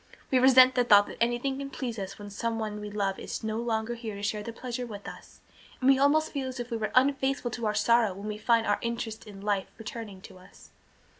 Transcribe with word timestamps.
We 0.31 0.39
resent 0.39 0.73
the 0.73 0.83
thought 0.83 1.05
that 1.05 1.17
anything 1.21 1.59
can 1.59 1.69
please 1.69 1.99
us 1.99 2.17
when 2.17 2.31
someone 2.31 2.81
we 2.81 2.89
love 2.89 3.19
is 3.19 3.43
no 3.43 3.57
longer 3.57 3.93
here 3.93 4.15
to 4.15 4.23
share 4.23 4.41
the 4.41 4.51
pleasure 4.51 4.87
with 4.87 5.07
us, 5.07 5.41
and 5.79 5.87
we 5.91 5.99
almost 5.99 6.31
feel 6.31 6.47
as 6.47 6.59
if 6.59 6.71
we 6.71 6.77
were 6.77 6.91
unfaithful 6.95 7.51
to 7.51 7.67
our 7.67 7.75
sorrow 7.75 8.11
when 8.15 8.27
we 8.27 8.39
find 8.39 8.65
our 8.65 8.79
interest 8.81 9.27
in 9.27 9.41
life 9.41 9.67
returning 9.77 10.19
to 10.21 10.39
us." 10.39 10.71